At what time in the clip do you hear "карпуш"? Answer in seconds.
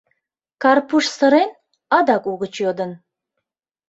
0.61-1.05